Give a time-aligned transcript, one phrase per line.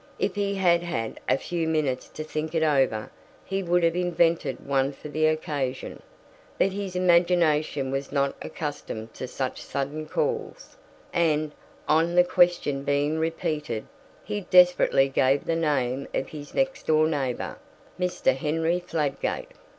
[0.17, 3.11] If he had had a few minutes to think it over
[3.45, 6.01] he would have invented one for the occasion,
[6.57, 10.75] but his imagination was not accustomed to such sudden calls,
[11.13, 11.51] and,
[11.87, 13.85] on the question being repeated,
[14.23, 17.59] he desperately gave the name of his next door neighbour,
[17.99, 18.35] Mr.
[18.35, 19.51] Henry Fladgate.